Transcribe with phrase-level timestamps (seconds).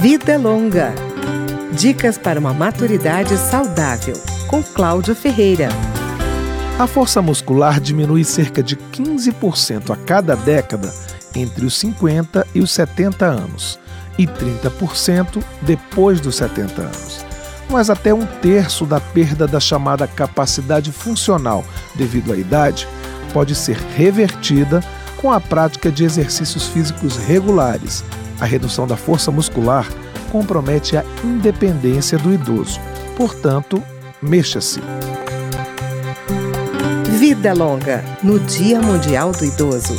[0.00, 0.94] Vida Longa.
[1.72, 4.14] Dicas para uma maturidade saudável,
[4.46, 5.68] com Cláudio Ferreira.
[6.78, 10.92] A força muscular diminui cerca de 15% a cada década
[11.34, 13.78] entre os 50 e os 70 anos
[14.18, 17.24] e 30% depois dos 70 anos.
[17.70, 22.86] Mas até um terço da perda da chamada capacidade funcional devido à idade
[23.32, 24.84] pode ser revertida
[25.16, 28.04] com a prática de exercícios físicos regulares.
[28.40, 29.86] A redução da força muscular
[30.30, 32.78] compromete a independência do idoso.
[33.16, 33.82] Portanto,
[34.20, 34.80] mexa-se.
[37.18, 39.98] Vida Longa, no Dia Mundial do Idoso.